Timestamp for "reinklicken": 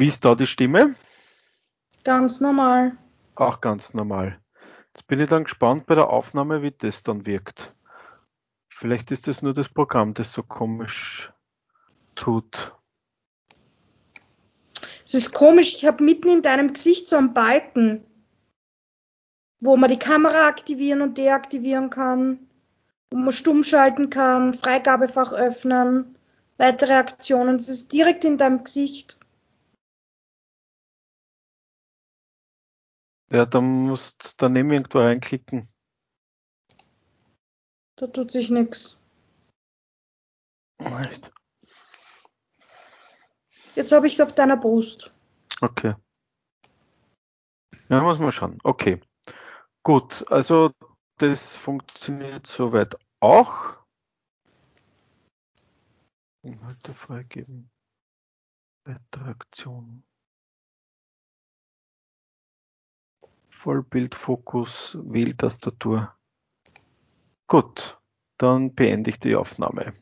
34.98-35.68